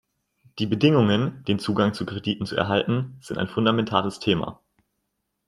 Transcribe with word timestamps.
Die 0.57 0.65
Bedingungen, 0.65 1.43
den 1.45 1.59
Zugang 1.59 1.93
zu 1.93 2.07
Krediten 2.07 2.47
zu 2.47 2.55
erhalten, 2.55 3.17
sind 3.21 3.37
ein 3.37 3.47
fundamentales 3.47 4.17
Thema. 4.17 4.59